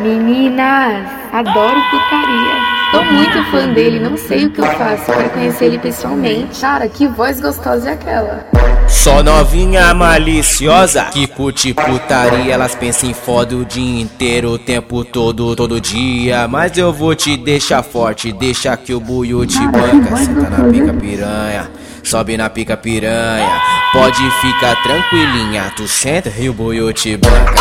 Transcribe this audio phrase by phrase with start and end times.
[0.00, 2.80] Meninas, adoro putaria.
[2.90, 5.04] Tô muito fã dele, não sei o que eu faço.
[5.04, 6.58] Quero conhecer ele pessoalmente.
[6.58, 8.46] Cara, que voz gostosa é aquela?
[8.88, 12.54] Só novinha maliciosa que curte putaria.
[12.54, 16.48] Elas pensam em foda o dia inteiro, o tempo todo, todo dia.
[16.48, 20.16] Mas eu vou te deixar forte, deixa que o buio te banca.
[20.16, 21.70] Senta na pica piranha,
[22.02, 23.60] sobe na pica piranha.
[23.92, 27.59] Pode ficar tranquilinha, tu senta e o buio te banca.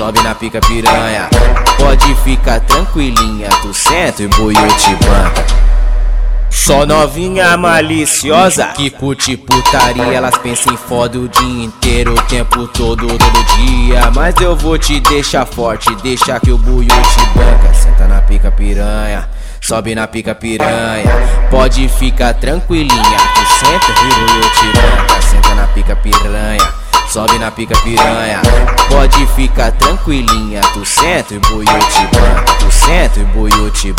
[0.00, 1.28] Sobe na pica piranha,
[1.76, 5.44] pode ficar tranquilinha, tu senta e buio te banca.
[6.48, 10.04] Só novinha maliciosa que curte putaria.
[10.04, 14.10] Elas pensam em foda o dia inteiro, o tempo todo, todo dia.
[14.14, 17.74] Mas eu vou te deixar forte, deixa que o buio te banca.
[17.74, 19.28] Senta na pica piranha,
[19.60, 21.12] sobe na pica piranha.
[21.50, 25.20] Pode ficar tranquilinha, tu senta e o buio te banca.
[25.20, 26.89] Senta na pica piranha.
[27.10, 28.40] Sobe na pica piranha,
[28.88, 30.60] pode ficar tranquilinha.
[30.72, 33.92] Tu senta e buio te tu senta e buio te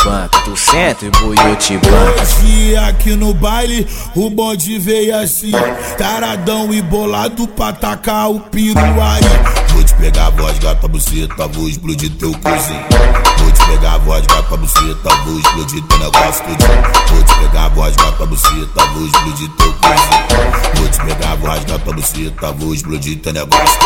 [0.45, 2.21] tu senta e buio te banca.
[2.21, 5.51] Hoje aqui no baile, o bonde veio assim,
[5.97, 9.73] taradão e bolado pra tacar o piru aí.
[9.73, 13.30] Vou te pegar a voz, gata buceta, vou explodir teu cozinho.
[13.41, 16.81] Vou te pegar a voz, gata buceta, vou explodir teu negócio tudinho.
[17.09, 20.71] Vou te pegar a voz, gata buceta, vou explodir teu cozinho.
[20.75, 23.79] Vou te pegar a voz, gata buceta, vou explodir teu negócio.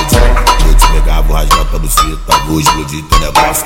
[0.59, 3.65] Vou te pegar a voz, gata buceta, vou explodir teu negócio.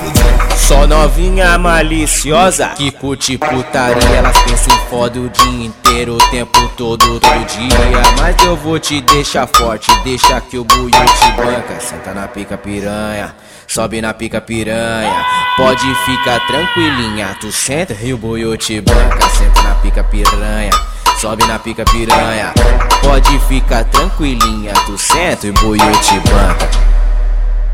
[0.56, 4.10] Só novinha maliciosa que curte putaria.
[4.10, 8.02] Elas pensam foda o dia inteiro, o tempo todo, todo dia.
[8.20, 11.80] Mas eu vou te deixar forte, deixa que o buio te banca.
[11.80, 13.36] Senta na pica piranha,
[13.68, 15.26] sobe na pica piranha.
[15.60, 19.30] Pode ficar tranquilinha, tu senta e o buio te banca.
[19.30, 20.72] Senta na pica piranha.
[21.20, 22.54] Sobe na pica piranha,
[23.04, 26.70] pode ficar tranquilinha, tu senta e o buio te banca.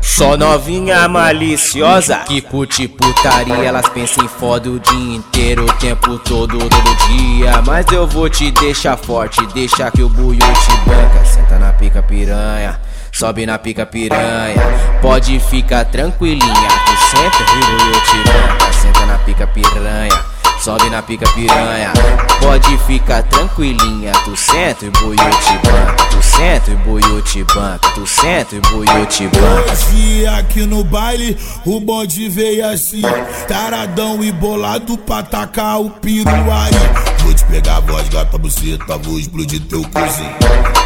[0.00, 3.54] Só novinha maliciosa que curte putaria.
[3.54, 7.62] Elas pensam em foda o dia inteiro, o tempo todo, todo dia.
[7.64, 11.24] Mas eu vou te deixar forte, deixa que o buio te banca.
[11.24, 12.80] Senta na pica piranha,
[13.12, 14.62] sobe na pica piranha.
[15.00, 18.72] Pode ficar tranquilinha, tu senta e o buio te banca.
[18.72, 20.36] Senta na pica piranha.
[20.58, 21.92] Sobe na pica piranha,
[22.40, 24.10] pode ficar tranquilinha.
[24.24, 28.60] Tu senta e buio te banca, tu senta e buio te banca, tu senta e
[28.60, 29.72] buio te banca.
[29.72, 33.02] Hoje aqui no baile, o bonde veio assim,
[33.46, 37.22] taradão e bolado pra tacar o piru aí.
[37.22, 40.36] Vou te pegar a voz, gata buceta, vou explodir teu cozinho.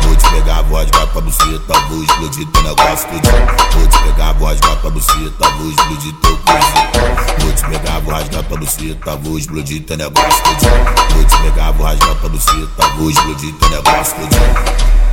[0.02, 3.46] Vou te pegar a voz, gata buceta, vou explodir teu negócio tudinho.
[3.72, 7.38] Vou te pegar a voz, gata buceta, vou explodir teu cozinho.
[7.38, 10.84] Vou te pegar a voz, gata buceta, vou explodir teu negócio tudinho.
[11.14, 15.09] Vou te pegar a voz, gata buceta, vou explodir teu negócio tudinho.